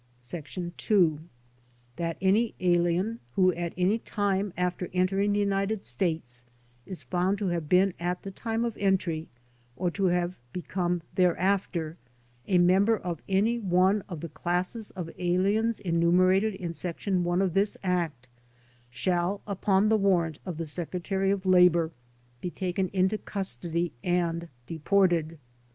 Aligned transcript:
"Sbc. 0.23 0.71
2. 0.77 1.19
That 1.97 2.17
any 2.19 2.55
alien, 2.59 3.19
who 3.35 3.53
at 3.53 3.71
any 3.77 3.99
time 3.99 4.51
after 4.57 4.89
entering 4.95 5.31
the 5.31 5.39
United 5.39 5.85
States, 5.85 6.43
is 6.87 7.03
found 7.03 7.37
to 7.37 7.49
have 7.49 7.69
been 7.69 7.93
at 7.99 8.23
the 8.23 8.31
time 8.31 8.65
of 8.65 8.75
entry, 8.77 9.27
or 9.75 9.91
to 9.91 10.05
have 10.05 10.33
become 10.53 11.03
thereafter, 11.13 11.97
a 12.47 12.57
member 12.57 12.97
of 12.97 13.21
any 13.29 13.59
one 13.59 14.01
of 14.09 14.21
the 14.21 14.29
classes 14.29 14.89
of 14.89 15.11
aliens 15.19 15.79
enumerated 15.79 16.55
in 16.55 16.73
section 16.73 17.23
one 17.23 17.39
of 17.39 17.53
this 17.53 17.77
act, 17.83 18.27
shall, 18.89 19.41
upon 19.45 19.89
the 19.89 19.97
warrant 19.97 20.39
of 20.47 20.57
the 20.57 20.65
Secretary 20.65 21.29
of 21.29 21.45
Labor, 21.45 21.91
be 22.41 22.49
taken 22.49 22.87
into 22.91 23.19
custody 23.19 23.91
and 24.03 24.49
deported. 24.65 25.37